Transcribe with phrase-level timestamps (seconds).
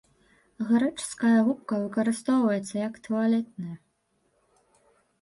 [0.69, 3.75] Грэчаская губка выкарыстоўваецца як туалетная.